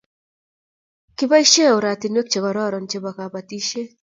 Kiboisie 1.17 1.65
oratinwek 1.77 2.27
che 2.31 2.39
kororon 2.43 2.89
chebo 2.89 3.09
kabatishiet 3.17 3.89